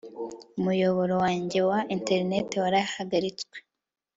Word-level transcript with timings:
umuyoboro 0.59 1.13
wanjye 1.23 1.59
wa 1.69 1.79
interineti 1.95 2.55
warahagaritswe 2.63 3.57